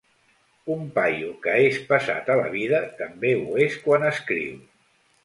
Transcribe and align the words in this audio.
Un 0.75 0.79
paio 0.93 1.27
que 1.43 1.53
és 1.65 1.77
pesat 1.91 2.31
a 2.37 2.37
la 2.39 2.47
vida 2.55 2.79
també 3.03 3.35
ho 3.43 3.61
és 3.67 3.77
quan 3.85 4.07
escriu. 4.11 4.57